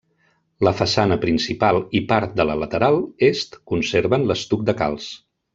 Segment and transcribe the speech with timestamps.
[0.67, 2.99] La façana principal i part de la lateral
[3.31, 5.13] est conserven l'estuc de calç.